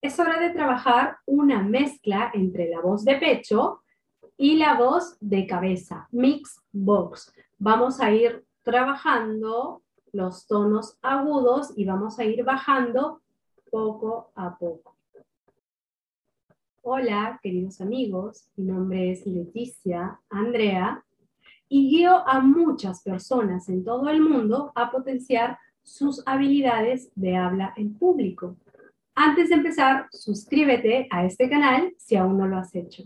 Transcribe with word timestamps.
es 0.00 0.18
hora 0.18 0.38
de 0.38 0.50
trabajar 0.50 1.18
una 1.26 1.62
mezcla 1.62 2.30
entre 2.32 2.68
la 2.68 2.80
voz 2.80 3.04
de 3.04 3.16
pecho 3.16 3.82
y 4.36 4.56
la 4.56 4.74
voz 4.74 5.16
de 5.20 5.46
cabeza, 5.46 6.08
mix 6.12 6.62
box. 6.70 7.32
Vamos 7.58 8.00
a 8.00 8.12
ir 8.12 8.44
trabajando 8.62 9.82
los 10.12 10.46
tonos 10.46 10.96
agudos 11.02 11.72
y 11.76 11.84
vamos 11.84 12.18
a 12.18 12.24
ir 12.24 12.44
bajando 12.44 13.20
poco 13.70 14.30
a 14.36 14.56
poco. 14.56 14.96
Hola, 16.82 17.38
queridos 17.42 17.80
amigos, 17.80 18.48
mi 18.56 18.64
nombre 18.66 19.10
es 19.10 19.26
Leticia 19.26 20.20
Andrea 20.30 21.04
y 21.68 21.90
guío 21.90 22.26
a 22.26 22.40
muchas 22.40 23.02
personas 23.02 23.68
en 23.68 23.84
todo 23.84 24.08
el 24.08 24.22
mundo 24.22 24.72
a 24.74 24.90
potenciar 24.90 25.58
sus 25.82 26.22
habilidades 26.24 27.10
de 27.14 27.36
habla 27.36 27.74
en 27.76 27.94
público. 27.94 28.56
Antes 29.20 29.48
de 29.48 29.56
empezar, 29.56 30.06
suscríbete 30.12 31.08
a 31.10 31.24
este 31.24 31.50
canal 31.50 31.92
si 31.98 32.14
aún 32.14 32.38
no 32.38 32.46
lo 32.46 32.56
has 32.56 32.72
hecho. 32.76 33.02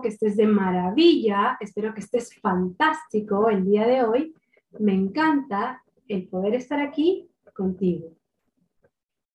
Que 0.00 0.08
estés 0.08 0.36
de 0.36 0.46
maravilla, 0.46 1.56
espero 1.60 1.94
que 1.94 2.00
estés 2.00 2.34
fantástico 2.40 3.48
el 3.48 3.64
día 3.64 3.86
de 3.86 4.04
hoy. 4.04 4.34
Me 4.78 4.92
encanta 4.92 5.82
el 6.08 6.28
poder 6.28 6.54
estar 6.54 6.80
aquí 6.80 7.30
contigo. 7.54 8.10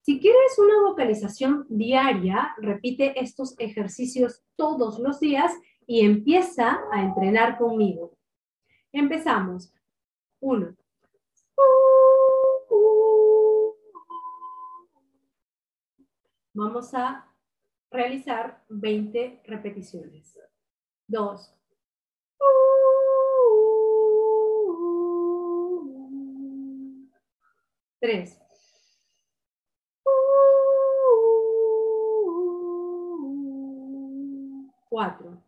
Si 0.02 0.20
quieres 0.20 0.58
una 0.58 0.82
vocalización 0.90 1.66
diaria, 1.70 2.54
repite 2.58 3.20
estos 3.20 3.56
ejercicios 3.60 4.44
todos 4.56 5.00
los 5.00 5.20
días 5.20 5.54
y 5.86 6.02
empieza 6.02 6.80
a 6.92 7.04
entrenar 7.04 7.58
conmigo. 7.58 8.18
Empezamos. 8.92 9.74
Uno. 10.40 10.76
Vamos 16.54 16.94
a 16.94 17.29
realizar 17.92 18.64
20 18.70 19.42
repeticiones. 19.46 20.38
2. 21.08 21.56
Tres. 28.00 28.40
Cuatro. 34.90 35.44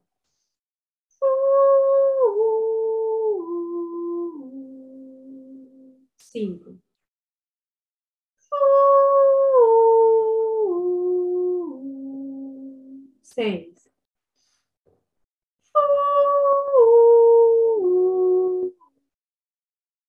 Cinco. 6.16 6.91
Seis. 13.34 13.90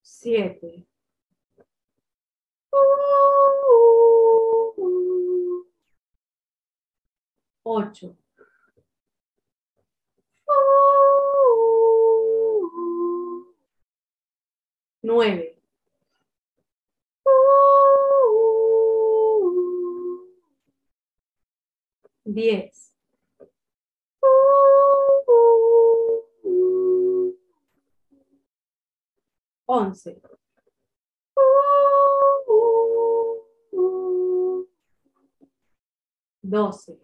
Siete. 0.02 0.86
Ocho. 7.64 8.16
Nueve. 15.02 15.56
Diez. 22.24 22.91
Once. 29.72 30.04
Doce. 36.42 36.98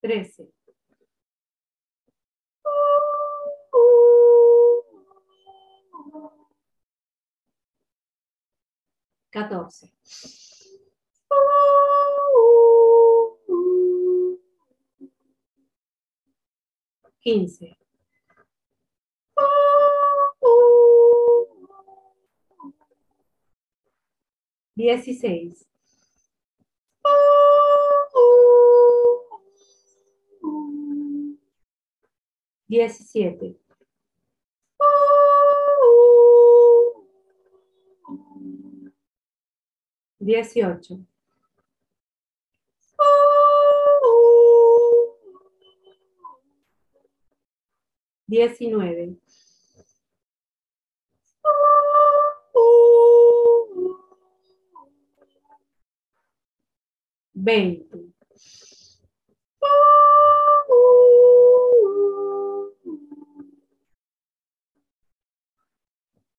Trece. 0.00 0.48
Catorce. 9.30 10.45
15. 17.26 17.76
Dieciséis. 24.76 25.66
Diecisiete. 32.68 33.58
Dieciocho. 40.20 41.04
19. 48.26 49.16
Veinte. 57.34 57.86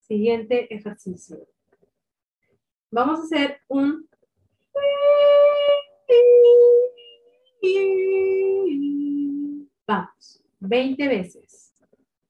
Siguiente 0.01 0.73
ejercicio. 0.73 1.47
Vamos 2.91 3.19
a 3.19 3.23
hacer 3.23 3.61
un... 3.67 4.07
Vamos, 9.85 10.43
20 10.59 11.07
veces. 11.07 11.56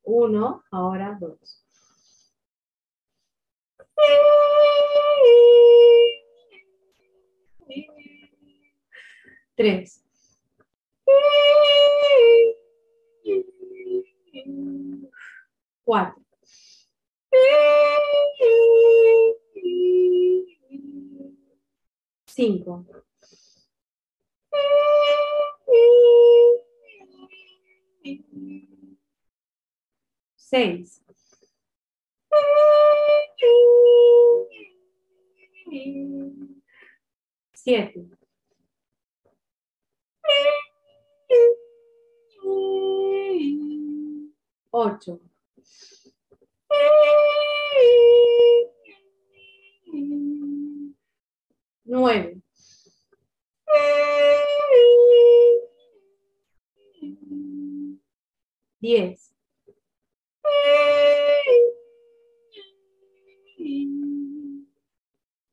Uno, 0.09 0.63
ahora 0.71 1.18
dos. 1.19 1.62
Tres. 9.56 10.01
Cuatro. 15.83 16.24
Cinco. 22.27 22.86
6. 30.50 31.02
Siete. 37.54 38.08
Ocho. 44.72 45.20
Nueve. 51.84 52.42
Diez. 58.80 59.27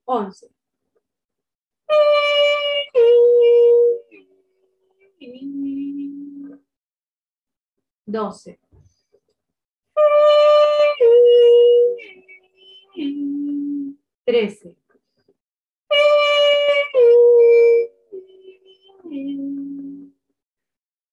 Once. 0.06 0.44
Doce. 8.06 8.58
Trece. 14.26 14.76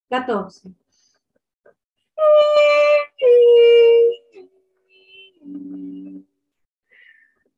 Catorce. 0.09 0.69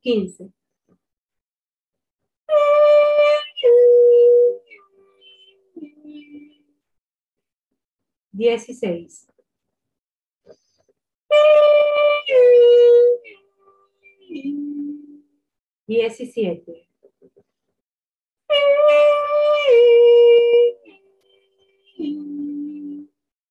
Quince. 0.00 0.52
Dieciséis. 8.32 9.26
Diecisiete. 15.86 16.88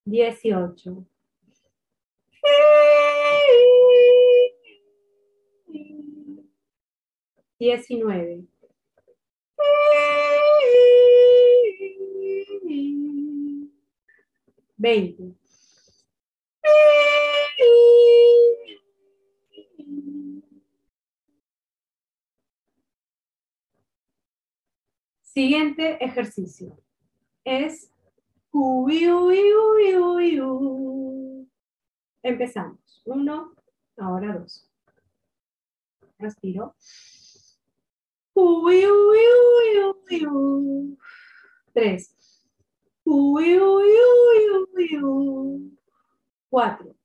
Dieciocho. 0.06 1.06
Diecinueve. 7.58 8.53
Veinte. 14.84 15.24
Siguiente 25.22 26.04
ejercicio 26.04 26.78
es. 27.46 27.90
Empezamos. 32.22 33.02
Uno, 33.06 33.56
ahora 33.96 34.38
dos. 34.38 34.70
Respiro. 36.20 36.76
Tres. 41.74 42.23
Uy, 43.06 43.60
uy, 43.60 43.92
uy, 43.92 44.66
uy, 44.76 45.04
uy. 45.04 45.78
Cuatro. 46.50 46.96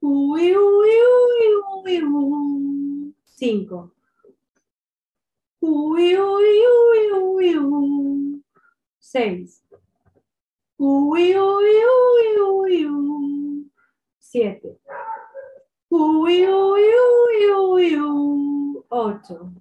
Uy, 0.00 0.56
uy, 0.56 0.90
uy, 1.16 1.42
uy, 1.84 2.02
uy. 2.02 3.14
Cinco. 3.24 3.94
Uy, 5.60 6.16
uy, 6.18 6.60
uy, 6.74 7.12
uy, 7.12 7.56
uy. 7.56 8.42
Seis. 8.98 9.62
Uy, 10.76 11.36
uy, 11.36 11.70
uy, 11.94 12.40
uy, 12.40 12.86
uy. 12.86 13.70
Siete. 14.18 14.78
Uy, 15.88 16.46
uy, 16.46 16.82
uy, 16.82 17.50
uy, 17.54 17.96
uy. 17.96 18.82
Ocho. 18.90 19.52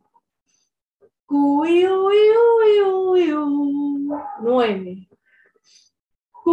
Uy, 1.30 1.88
uy, 1.88 2.20
uy, 2.30 2.82
uy, 2.82 3.34
uy. 3.34 4.10
Nueve. 4.42 5.11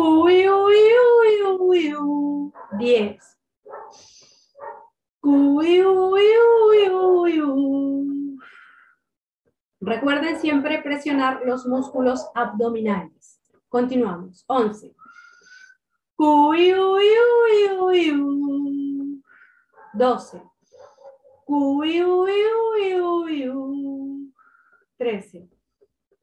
Uy. 0.01 0.49
Recuerden 9.89 10.39
siempre 10.39 10.83
presionar 10.83 11.43
los 11.47 11.67
músculos 11.67 12.29
abdominales. 12.35 13.41
Continuamos. 13.69 14.45
11. 14.47 14.95
Uy, 16.19 16.75
uy, 16.75 17.05
uy, 17.05 17.79
uy, 17.81 18.13
uy. 18.13 19.23
12. 19.95 20.43
Uy, 21.47 22.03
uy, 22.03 22.33
uy, 22.33 23.01
uy, 23.01 23.49
uy. 23.49 24.35
13. 24.99 25.49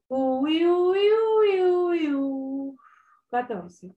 Uy, 0.09 0.65
uy, 0.65 0.99
uy, 0.99 1.63
uy, 1.63 2.13
uy. 2.13 2.44
14. 3.43 3.93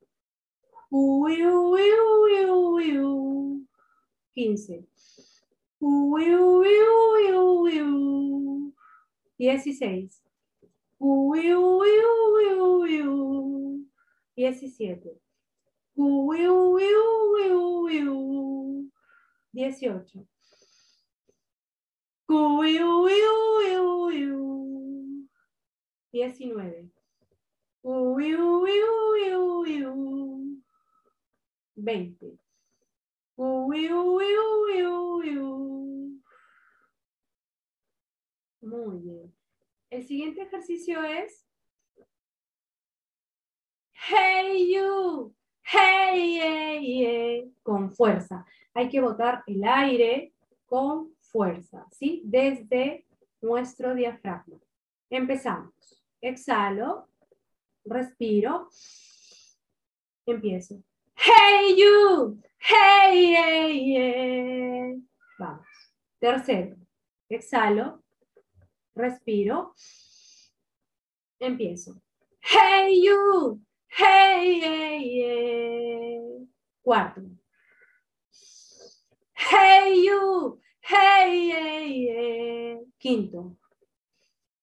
Uy, 0.90 1.46
uy, 1.46 1.92
uy, 1.92 2.50
uy, 2.50 2.98
uy. 2.98 3.66
15. 4.34 4.84
Uy, 5.78 6.34
uy, 6.34 6.68
uy, 6.68 7.32
uy, 7.32 7.82
uy. 7.82 8.74
16. 9.38 10.22
Uy, 10.98 11.54
uy, 11.54 11.90
uy, 12.10 12.46
uy, 12.60 13.02
uy. 13.02 13.86
17. 14.34 15.20
Uy, 15.94 16.48
uy, 16.48 16.84
uy, 16.84 17.52
uy, 17.52 18.08
uy. 18.08 18.90
18. 19.54 20.26
Uy, 22.28 22.82
uy, 22.82 23.22
uy, 23.22 23.76
uy, 23.78 24.32
uy. 24.32 25.28
19. 26.12 26.97
Uy, 27.82 28.34
uy, 28.34 28.72
uy, 28.82 29.34
uy, 29.34 29.86
uy. 29.86 30.64
20. 31.76 32.38
Uy, 33.36 33.92
uy, 33.92 34.24
uy, 34.36 34.86
uy, 34.86 35.38
uy. 35.38 36.22
Muy 38.60 38.98
bien. 38.98 39.34
El 39.90 40.06
siguiente 40.06 40.42
ejercicio 40.42 41.02
es 41.04 41.46
Hey 44.10 44.72
you, 44.72 45.34
hey, 45.62 46.38
hey, 46.40 47.04
hey, 47.04 47.54
con 47.62 47.92
fuerza. 47.92 48.44
Hay 48.74 48.88
que 48.88 49.00
botar 49.00 49.42
el 49.46 49.62
aire 49.64 50.32
con 50.66 51.14
fuerza, 51.20 51.86
¿sí? 51.90 52.22
Desde 52.24 53.06
nuestro 53.40 53.94
diafragma. 53.94 54.58
Empezamos. 55.10 55.72
Exhalo, 56.20 57.08
respiro, 57.88 58.68
empiezo. 60.26 60.82
Hey 61.16 61.74
you, 61.76 62.38
hey, 62.58 63.34
hey, 63.34 63.94
hey. 63.94 65.02
Vamos. 65.38 65.66
Tercero. 66.20 66.76
Exhalo, 67.30 68.02
respiro, 68.94 69.74
empiezo. 71.40 72.00
Hey 72.40 73.00
you, 73.02 73.60
hey, 73.88 74.60
hey, 74.60 75.20
hey. 75.20 76.48
Cuarto. 76.82 77.22
Hey 79.34 80.02
you, 80.04 80.58
hey, 80.80 81.50
hey, 81.50 82.06
hey. 82.08 82.78
Quinto. 83.00 83.56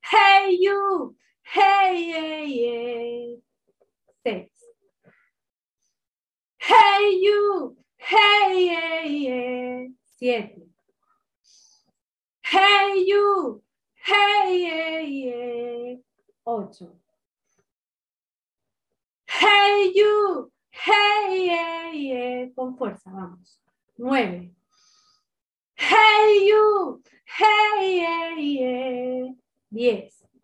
Hey 0.04 0.58
you, 0.60 1.16
hey, 1.46 2.12
hey, 2.12 2.54
hey. 2.54 3.38
Seis. 4.24 4.50
Hey 6.60 7.20
you, 7.22 7.78
hey, 7.98 8.68
hey, 8.68 9.24
hey. 9.26 9.90
Siete. 10.18 10.68
Hey 12.44 13.06
you, 13.08 13.62
hey, 13.96 14.64
hey, 14.70 15.22
hey. 15.22 16.00
Ocho. 16.46 16.94
Hey 19.28 19.92
you, 19.96 20.52
hey, 20.72 21.48
hey, 21.48 22.08
hey. 22.08 22.52
Con 22.56 22.78
fuerza, 22.78 23.12
vamos. 23.12 23.60
Nueve. 23.98 24.52
Hey 25.76 26.46
you, 26.48 27.02
hey, 27.26 28.00
hey, 28.00 28.56
hey. 28.58 29.36
Diez. 29.72 30.25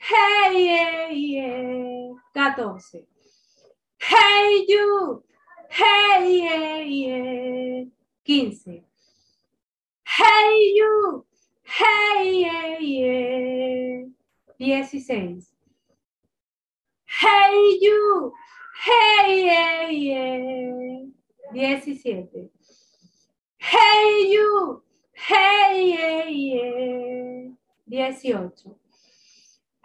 hey, 0.00 0.66
hey, 0.66 1.32
hey. 1.34 2.12
Catorce. 2.34 2.96
Hey 4.00 4.64
you, 4.68 5.22
hey, 5.70 6.40
hey, 6.40 7.02
hey. 7.04 7.88
Quince. 8.24 8.68
Hey 10.04 10.72
you, 10.74 11.24
hey, 11.64 12.42
hey, 12.42 12.78
hey. 12.80 14.06
Dieciséis. 14.58 15.46
Hey 17.06 17.78
you, 17.80 18.32
hey, 18.84 19.42
hey, 19.48 20.04
hey. 20.08 21.08
Diecisiete. 21.54 22.50
Hey 23.58 24.28
you, 24.30 24.82
hey, 25.14 25.90
hey, 25.90 26.50
hey. 26.50 27.52
Dieciocho. 27.90 28.76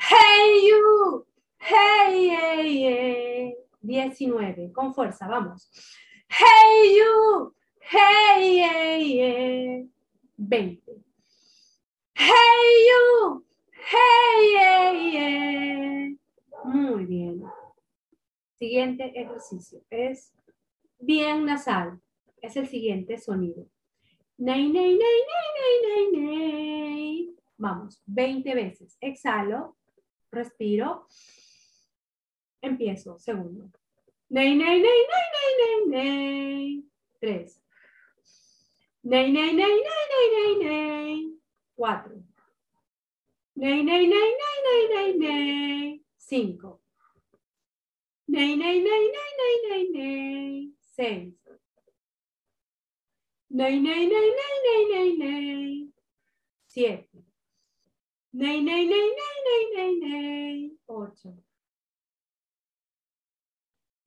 Hey 0.07 0.61
you, 0.67 1.25
hey, 1.57 2.29
hey, 2.29 2.83
hey. 2.83 3.55
Diecinueve. 3.81 4.71
Con 4.71 4.93
fuerza, 4.93 5.27
vamos. 5.27 5.71
Hey 6.29 6.95
you, 6.95 7.55
hey, 7.79 8.59
hey, 8.59 9.17
hey. 9.17 9.89
Veinte. 10.37 10.91
Hey 12.13 12.85
you, 12.87 13.45
hey, 13.71 14.53
hey, 14.59 15.11
hey. 15.11 16.19
Muy 16.65 17.05
bien. 17.05 17.43
Siguiente 18.59 19.11
ejercicio. 19.19 19.81
Es 19.89 20.31
bien 20.99 21.45
nasal. 21.45 21.99
Es 22.43 22.55
el 22.57 22.67
siguiente 22.67 23.17
sonido. 23.17 23.65
Nay, 24.37 24.69
nay, 24.69 24.95
nay, 24.95 25.19
nay, 25.31 25.81
nay, 25.81 26.11
nay, 26.11 26.21
nay. 26.21 27.35
Vamos, 27.57 28.03
20 28.05 28.53
veces. 28.53 28.97
Exhalo, 29.01 29.75
respiro. 30.35 31.07
Empiezo, 32.61 33.17
segundo. 33.17 33.71
Nay, 34.29 34.55
nay, 34.55 34.79
nay, 34.81 34.99
nay, 35.11 35.25
nay, 35.33 35.51
nay, 35.59 36.03
nay. 36.03 36.83
Tres. 37.19 37.61
Nay, 39.03 39.31
nay, 39.31 39.53
nay, 39.53 39.81
nay, 39.87 40.03
nay, 40.11 40.27
nay, 40.33 40.55
nay. 40.63 41.39
Cuatro. 41.75 42.15
Nay, 43.55 43.83
nay, 43.83 44.07
nay, 44.07 44.29
nay, 44.41 44.59
nay, 44.65 44.87
nay, 44.93 45.17
nay. 45.17 46.01
Cinco. 46.17 46.81
Nay, 48.27 48.57
nay, 48.57 48.81
nay, 48.81 49.11
nay, 49.15 49.31
nay, 49.39 49.55
nay, 49.69 49.89
nay. 49.93 50.71
Seis. 50.81 51.33
Nay, 53.49 53.79
nay, 53.79 54.07
nay, 54.07 54.29
nay, 54.39 54.55
nay, 54.65 54.85
nay, 54.91 55.17
nay. 55.17 55.89
Siete. 56.67 57.14
Nay, 58.37 58.61
nay, 58.61 58.85
nay, 58.85 59.09
nay, 59.19 59.37
nay, 59.45 59.63
nay, 59.75 59.95
nay. 59.95 60.71
Ocho. 60.87 61.33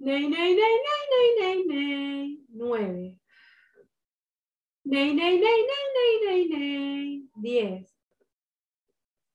Nay, 0.00 0.28
nay, 0.28 0.54
nay, 0.54 0.76
nay, 0.84 1.04
nay, 1.10 1.28
nay, 1.38 1.64
nay. 1.64 2.36
Nueve. 2.52 3.16
Nay, 4.84 5.14
nay, 5.14 5.38
nay, 5.40 5.66
nay, 5.70 5.84
nay, 5.94 6.18
nay, 6.24 6.48
nay. 6.48 7.22
Diez. 7.42 7.88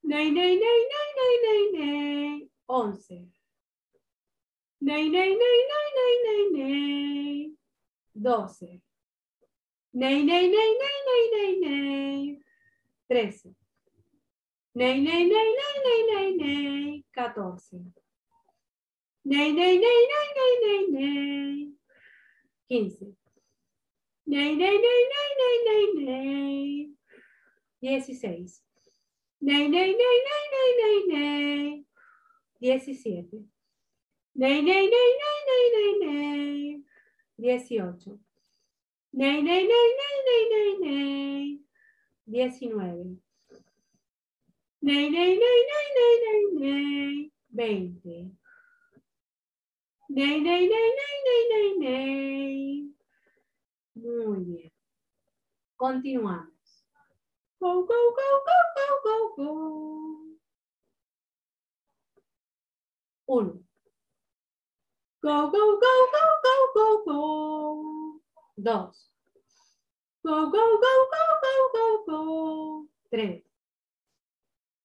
Nay, 0.04 0.30
nay, 0.30 0.56
nay, 0.62 0.78
nay, 0.92 1.08
nay, 1.18 1.34
nay, 1.42 1.62
nay. 1.72 2.48
Once. 2.68 3.10
Nay, 4.80 5.08
nay, 5.08 5.30
nay, 5.34 5.58
nay, 5.70 5.88
nay, 5.98 6.14
nay, 6.24 6.42
nay. 6.52 7.50
Doce. 8.14 8.80
Nay, 9.92 10.22
nay, 10.22 10.48
nay, 10.48 10.70
nay, 10.78 10.98
nay, 11.06 11.30
nay, 11.32 11.56
nay. 11.60 12.38
Trece. 13.08 13.63
Ney, 14.76 15.00
ney, 15.00 15.24
ney, 15.24 15.54
ney, 15.58 15.74
ney, 15.84 16.00
ney, 16.10 16.36
ney. 16.36 17.04
14. 17.14 17.92
Ney, 19.24 19.52
ney, 19.52 19.78
ney, 19.78 20.00
ney, 20.10 20.28
ney, 20.36 20.54
ney, 20.62 20.86
ney. 20.90 21.72
15. 22.68 23.14
Ney, 24.26 24.56
ney, 24.56 24.76
ney, 24.84 25.00
ney, 25.12 25.30
ney, 25.38 25.56
ney, 25.66 25.86
ney. 26.06 28.00
16. 28.00 28.62
Ney, 29.42 29.68
ney, 29.68 29.94
ney, 30.00 30.18
ney, 30.26 30.42
ney, 30.54 30.70
ney, 30.80 30.98
ney. 31.06 31.84
17. 32.60 33.46
Ney, 34.34 34.60
ney, 34.60 34.88
ney, 34.90 35.10
ney, 35.20 35.38
ney, 35.48 35.66
ney, 35.74 35.92
ney. 36.02 36.82
18. 37.38 38.18
Ney, 39.12 39.40
ney, 39.40 39.62
ney, 39.70 39.88
ney, 40.00 40.16
ney, 40.26 40.42
ney, 40.50 40.70
ney. 40.80 41.58
19. 42.26 43.23
Ney, 44.84 45.08
ney, 45.08 45.38
ney, 45.38 45.60
ney, 45.70 45.86
ney, 45.96 46.14
ney, 46.24 46.42
ney. 46.60 47.30
20. 47.56 48.32
Ney, 50.10 50.40
ney, 50.40 50.68
ney, 50.68 50.88
ney, 50.98 51.16
ney, 51.26 51.42
ney, 51.50 51.70
ney. 51.78 52.90
Muy 53.96 54.44
bien. 54.44 54.72
Continuamos. 55.78 56.48
Go, 57.60 57.86
go, 57.86 57.98
go, 58.18 58.28
go, 58.46 58.58
go, 58.76 58.86
go, 59.04 59.34
go. 59.36 59.50
Uno. 63.28 63.54
Go, 65.22 65.50
go, 65.50 65.80
go, 65.80 65.94
go, 66.12 66.24
go, 66.44 66.56
go, 66.74 67.04
go. 67.06 68.20
Dos. 68.62 69.08
Go, 70.26 70.50
go, 70.50 70.78
go, 70.82 70.94
go, 71.12 71.24
go, 71.42 71.54
go, 71.72 72.04
go. 72.06 72.86
Tres. 73.10 73.53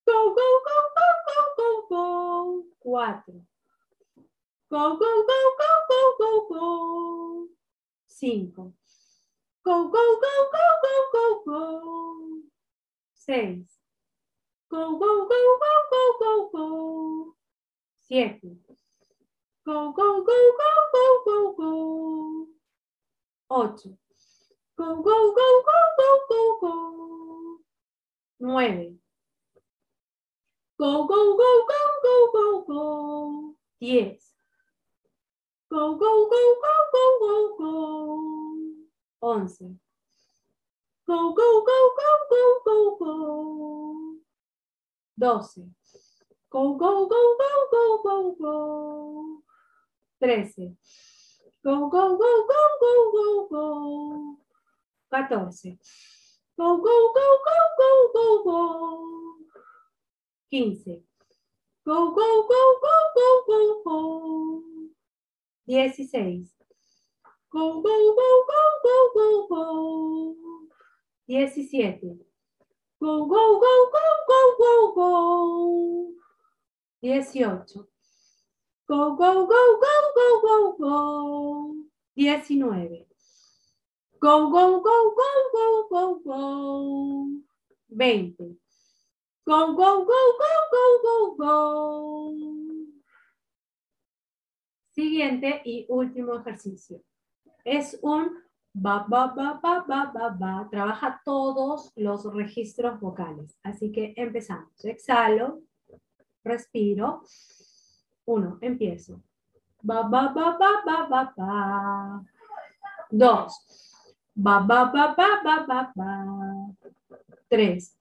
Go, 0.10 0.34
go, 0.34 0.48
go, 0.66 0.78
go, 0.98 1.08
go, 1.28 1.40
go, 1.58 1.86
go. 1.90 2.64
Cuatro. 2.84 3.42
Go, 4.72 4.98
go, 4.98 5.12
go, 5.30 5.40
go, 5.60 5.72
go, 5.90 6.16
go, 6.20 6.48
go. 6.50 7.48
Cinco. 8.08 8.74
Go, 9.64 9.88
go, 9.88 10.20
go, 10.24 10.50
go, 10.54 10.66
go, 10.84 10.96
go, 11.14 11.44
go. 11.46 12.42
Seis. 13.14 13.68
Go, 14.72 14.98
go, 14.98 15.28
go, 15.30 15.60
go, 15.62 15.74
go, 15.92 16.04
go, 16.20 16.50
go. 16.54 17.34
Siete. 18.08 18.42
Go, 19.64 19.92
go, 19.92 20.24
go, 20.24 20.38
go, 20.60 20.72
go, 20.94 21.06
go, 21.26 21.54
go. 21.56 22.48
Ocho. 23.52 23.96
Go, 24.76 24.96
go, 25.04 25.34
go, 25.38 25.64
go, 25.68 25.80
go, 26.00 26.20
go, 26.30 26.58
go. 26.62 27.58
Nueve. 28.40 28.96
Go, 30.80 31.06
go, 31.08 31.36
go, 31.36 31.66
go, 31.68 31.82
go, 32.04 32.32
go, 32.32 32.64
go. 32.66 33.54
Diez. 33.82 34.32
Go, 35.70 35.96
go, 35.98 36.30
go, 36.30 36.56
go, 36.64 36.74
go, 36.94 37.04
go, 37.20 37.56
go. 37.60 37.74
Once. 39.22 39.60
Go, 41.06 41.34
go, 41.34 41.66
go, 41.68 41.80
go, 42.00 42.12
go, 42.32 42.62
go, 42.66 42.98
go. 42.98 44.16
Doce. 45.20 45.68
Go, 46.50 46.76
go, 46.76 47.08
go, 47.10 47.38
go, 47.38 47.68
go, 47.74 48.02
go, 48.02 48.36
go. 48.40 49.42
Trece. 50.24 50.78
Go, 51.62 51.90
go, 51.90 52.18
go, 52.18 52.48
go, 52.48 52.62
go, 52.80 53.12
go, 53.12 53.48
go. 53.52 54.36
Catorce. 55.12 55.76
Go, 56.58 56.78
go, 56.78 57.12
go, 57.14 57.38
go, 57.46 57.58
go, 57.78 58.12
go, 58.14 58.44
go. 58.46 59.19
Quince. 60.50 61.04
Go, 61.86 62.12
go, 62.12 62.48
go, 62.48 62.80
go, 62.82 62.96
go, 63.16 63.44
go, 63.48 63.82
go. 63.86 64.62
Dieciséis. 65.68 66.50
Go, 67.52 67.82
go, 67.82 68.16
go, 68.16 68.46
go, 68.50 68.62
go, 68.84 69.12
go, 69.16 69.48
go. 69.50 70.36
Diecisiete. 71.28 72.18
Go, 73.00 73.26
go, 73.26 73.60
go, 73.60 73.92
go, 73.94 74.06
go, 74.28 74.56
go, 74.60 74.94
go. 74.96 76.12
Dieciocho. 77.04 77.86
Go, 78.88 79.16
go, 79.16 79.48
go, 79.48 79.80
go, 79.82 80.12
go, 80.16 80.42
go, 80.42 80.76
go. 80.80 81.76
Diecinueve. 82.16 83.06
Go, 84.20 84.50
go, 84.52 84.82
go, 84.82 85.16
go, 85.16 85.30
go, 85.54 85.88
go, 85.90 86.20
go. 86.26 87.42
Veinte. 87.96 88.58
Go, 89.46 89.74
go, 89.74 90.06
go, 90.06 90.22
go, 90.40 90.54
go, 90.72 91.02
go, 91.04 91.36
go. 91.36 92.34
Siguiente 94.92 95.62
y 95.66 95.86
último 95.90 96.36
ejercicio. 96.36 97.02
Es 97.64 97.98
un 98.02 98.38
ba, 98.74 99.06
ba, 99.08 99.28
ba, 99.36 99.60
ba, 99.62 99.84
ba, 99.88 100.12
ba, 100.14 100.30
ba. 100.30 100.68
Trabaja 100.70 101.22
todos 101.26 101.92
los 101.96 102.24
registros 102.34 103.00
vocales. 103.00 103.58
Así 103.64 103.92
que 103.92 104.14
empezamos. 104.16 104.86
Exhalo, 104.86 105.62
respiro. 106.44 107.24
Uno, 108.26 108.58
empiezo. 108.62 109.22
Ba, 109.82 110.04
ba, 110.04 110.32
ba, 110.34 110.58
ba, 110.58 110.84
ba, 110.86 111.08
ba, 111.10 111.34
ba. 111.36 112.24
Dos. 113.10 113.54
Ba, 114.36 114.60
ba, 114.60 114.86
ba, 114.86 115.16
ba, 115.18 115.42
ba, 115.44 115.66
ba, 115.68 115.94
ba. 115.96 116.26
Tres. 117.50 117.99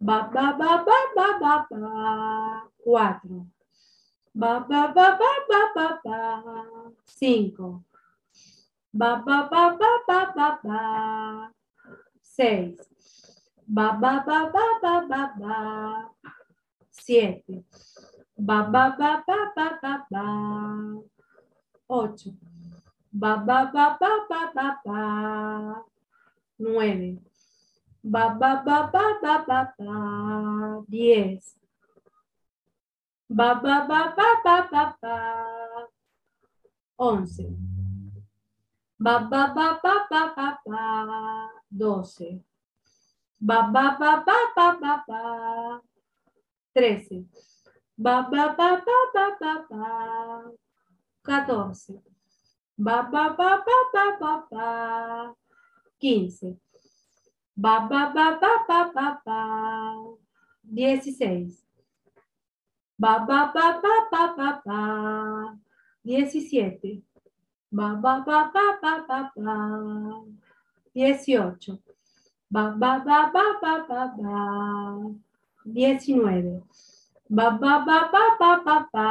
Ba, 0.00 0.28
ba, 0.32 0.52
ba, 0.58 0.84
ba, 0.84 0.98
ba, 1.16 1.28
ba, 1.40 1.54
ba. 1.70 2.68
Cuatro. 2.84 3.48
Ba, 4.34 4.60
ba, 4.68 4.92
ba, 4.92 5.16
ba, 5.16 5.32
ba, 5.48 5.60
ba, 5.74 5.88
ba. 6.04 6.18
Cinco. 7.06 7.82
Ba, 8.92 9.24
ba, 9.24 9.48
ba, 9.48 9.72
ba, 9.72 9.90
ba, 10.06 10.20
ba, 10.36 10.48
ba. 10.62 10.80
Seis. 12.20 12.76
Ba, 13.66 13.96
ba, 13.96 14.20
ba, 14.26 14.52
ba, 14.52 14.66
ba, 14.82 14.94
ba, 15.08 15.22
ba. 15.40 15.56
Siete. 16.92 17.64
Ba, 18.36 18.68
ba, 18.68 18.92
ba, 19.00 19.24
ba, 19.26 19.38
ba, 19.56 19.68
ba, 19.80 19.94
ba. 20.12 20.26
Ocho. 21.88 22.36
Ba, 23.12 23.40
ba, 23.40 23.72
ba, 23.72 23.96
ba, 23.96 24.12
ba, 24.28 24.42
ba, 24.52 24.68
ba. 24.84 25.00
Nueve. 26.60 27.16
Ba, 28.06 28.38
ba, 28.38 28.62
ba, 28.62 28.86
ba, 28.86 29.18
ba, 29.18 29.34
ba, 29.42 29.60
ba. 29.74 29.90
Diez. 30.86 31.58
Ba, 33.26 33.58
ba, 33.58 33.82
ba, 33.82 34.14
ba, 34.14 34.28
ba, 34.46 34.56
ba, 34.70 34.84
ba. 35.02 35.16
Once. 37.02 37.42
Ba, 39.02 39.26
ba, 39.26 39.50
ba, 39.50 39.82
ba, 39.82 40.06
ba, 40.06 40.22
ba, 40.38 40.48
ba. 40.62 40.82
Doce. 41.66 42.46
Ba, 43.42 43.74
ba, 43.74 43.98
ba, 43.98 44.22
ba, 44.22 44.38
ba, 44.54 44.66
ba, 44.78 44.94
ba. 45.02 45.22
Trece. 46.70 47.26
Ba, 47.98 48.22
ba, 48.30 48.54
ba, 48.54 48.86
ba, 48.86 48.98
ba, 49.10 49.26
ba, 49.34 49.52
ba. 49.66 49.86
Catorce. 51.26 51.98
Ba, 52.78 53.02
ba, 53.10 53.34
ba, 53.34 53.66
ba, 53.66 53.78
ba, 53.90 54.04
ba, 54.20 54.32
ba. 54.46 54.66
Quince. 55.98 56.65
Ba, 57.56 57.88
ba, 57.88 58.12
ba, 58.12 58.36
ba, 58.36 58.52
ba, 58.68 58.80
ba, 58.92 59.08
ba. 59.24 59.40
Dieciséis. 60.60 61.64
Ba, 63.00 63.24
ba, 63.24 63.48
ba, 63.48 63.80
ba, 63.80 63.94
ba, 64.12 64.24
ba, 64.36 64.48
ba. 64.60 64.80
Diecisiete. 66.04 67.00
Ba, 67.72 67.96
ba, 67.96 68.20
ba, 68.20 68.52
ba, 68.52 68.76
ba, 68.76 68.92
ba, 69.08 69.20
ba. 69.32 69.56
Dieciocho. 70.92 71.80
Ba, 72.52 72.76
ba, 72.76 73.00
ba, 73.00 73.32
ba, 73.32 73.44
ba, 73.56 73.74
ba, 73.88 74.02
ba. 74.12 74.36
Diecinueve. 75.64 76.60
Ba, 77.32 77.56
ba, 77.56 77.80
ba, 77.88 77.98
ba, 78.12 78.24
ba, 78.36 78.52
ba, 78.60 78.76
ba. 78.92 79.08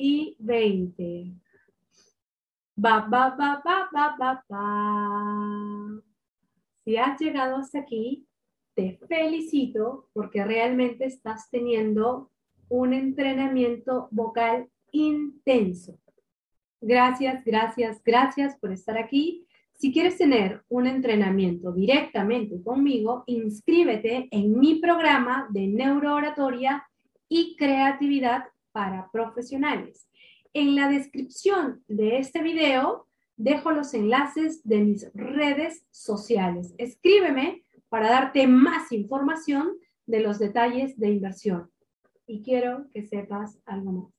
Y 0.00 0.36
veinte. 0.40 1.36
Ba, 2.80 3.04
ba, 3.04 3.36
ba, 3.36 3.60
ba, 3.60 3.76
ba, 3.92 4.06
ba, 4.16 4.30
ba. 4.48 4.64
Si 6.88 6.96
has 6.96 7.20
llegado 7.20 7.56
hasta 7.56 7.80
aquí, 7.80 8.26
te 8.74 8.98
felicito 9.08 10.08
porque 10.14 10.42
realmente 10.42 11.04
estás 11.04 11.50
teniendo 11.50 12.30
un 12.70 12.94
entrenamiento 12.94 14.08
vocal 14.10 14.70
intenso. 14.90 15.98
Gracias, 16.80 17.44
gracias, 17.44 18.02
gracias 18.02 18.56
por 18.56 18.72
estar 18.72 18.96
aquí. 18.96 19.46
Si 19.74 19.92
quieres 19.92 20.16
tener 20.16 20.62
un 20.70 20.86
entrenamiento 20.86 21.72
directamente 21.72 22.62
conmigo, 22.62 23.22
inscríbete 23.26 24.26
en 24.30 24.58
mi 24.58 24.76
programa 24.76 25.46
de 25.50 25.66
neurooratoria 25.66 26.88
y 27.28 27.54
creatividad 27.56 28.44
para 28.72 29.10
profesionales. 29.12 30.08
En 30.54 30.74
la 30.74 30.88
descripción 30.88 31.84
de 31.86 32.16
este 32.16 32.42
video 32.42 33.07
dejo 33.38 33.70
los 33.70 33.94
enlaces 33.94 34.62
de 34.64 34.80
mis 34.80 35.10
redes 35.14 35.86
sociales. 35.90 36.74
Escríbeme 36.76 37.62
para 37.88 38.10
darte 38.10 38.46
más 38.46 38.92
información 38.92 39.78
de 40.06 40.20
los 40.20 40.38
detalles 40.38 40.98
de 40.98 41.08
inversión. 41.08 41.70
Y 42.26 42.42
quiero 42.42 42.86
que 42.92 43.06
sepas 43.06 43.58
algo 43.64 43.92
más. 43.92 44.12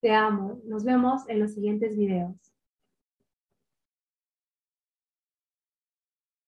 Te 0.00 0.12
amo. 0.12 0.60
Nos 0.64 0.84
vemos 0.84 1.22
en 1.28 1.40
los 1.40 1.54
siguientes 1.54 1.96
videos. 1.96 2.53